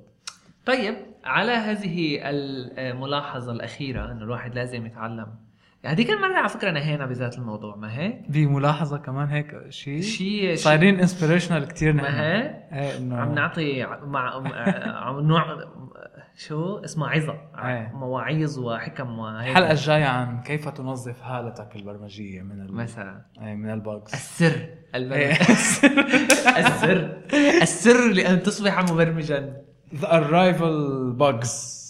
[0.65, 0.95] طيب
[1.25, 5.27] على هذه الملاحظة الأخيرة إنه الواحد لازم يتعلم
[5.85, 10.55] هذيك المره على فكرة نهينا بذات الموضوع ما هيك دي ملاحظة كمان هيك شيء شيء
[10.55, 14.33] صايرين inspirational كثير ما هيك إيه إنه عم نعطي مع
[14.85, 15.57] عم نوع
[16.37, 17.91] شو؟ اسمه عظة إيه.
[17.93, 19.49] مواعيظ وحكم وهيك.
[19.49, 22.73] الحلقة الجاية عن كيف تنظف هالتك البرمجية من ال...
[22.73, 23.21] مثلا.
[23.41, 25.25] إيه من الباجز السر البرمجة.
[25.25, 25.31] إيه.
[26.67, 27.21] السر.
[27.61, 29.61] السر لأن تصبح مبرمجا.
[29.93, 31.84] The arrival bugs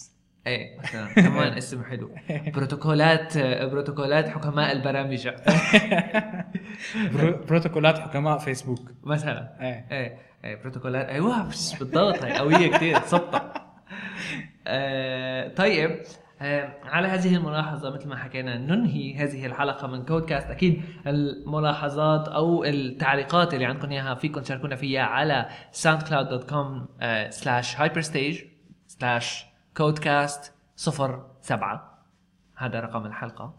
[0.48, 0.80] إيه.
[0.80, 1.08] مثلا.
[1.28, 2.12] كمان اسم حلو.
[2.30, 5.36] بروتوكولات بروتوكولات حكماء البرامجة
[7.14, 8.92] برو- بروتوكولات حكماء فيسبوك.
[9.04, 9.50] مثلا.
[9.62, 9.86] إيه.
[9.92, 10.18] إيه.
[10.46, 11.06] إيه بروتوكولات.
[11.10, 13.42] أيوه بالضبط هي قوية كثير ثابته
[14.68, 16.02] آه طيب
[16.42, 22.64] آه على هذه الملاحظة مثل ما حكينا ننهي هذه الحلقة من كودكاست أكيد الملاحظات أو
[22.64, 25.46] التعليقات اللي عندكم إياها فيكم تشاركونا فيها على
[25.84, 28.44] soundcloud.com slash hyperstage
[28.88, 29.46] slash
[29.78, 32.06] كودكاست صفر سبعة.
[32.56, 33.54] هذا رقم الحلقة.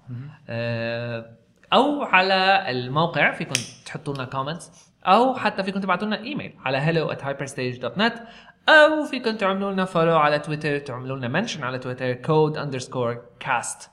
[0.48, 1.36] آه،
[1.72, 3.54] أو على الموقع فيكم
[3.86, 8.20] تحطوا لنا comments أو حتى فيكم تبعتوا لنا ايميل على hello at hyperstage.net
[8.68, 13.90] أو فيكم تعملوا لنا follow على تويتر تعملوا لنا mention على تويتر code underscore cast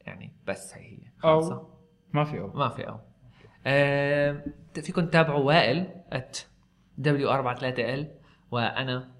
[0.00, 1.54] يعني بس هي هي خلصة.
[1.54, 1.70] أو
[2.12, 2.52] ما في أو.
[2.52, 3.00] ما في أو.
[3.66, 6.38] آه، فيكم تتابعوا وائل at
[7.02, 8.06] w43l
[8.50, 9.10] وأنا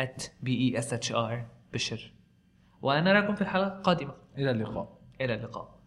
[0.00, 2.12] at beshr بشر.
[2.82, 4.14] ونراكم في الحلقة القادمة.
[4.38, 4.98] إلى اللقاء.
[5.20, 5.81] إلى اللقاء.